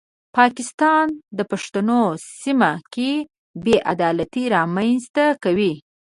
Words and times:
پاکستان 0.37 1.07
د 1.37 1.39
پښتنو 1.51 2.01
سیمه 2.41 2.71
کې 2.93 3.11
بې 3.63 3.75
عدالتي 3.93 4.43
رامنځته 4.55 5.25
کوي. 5.43 5.73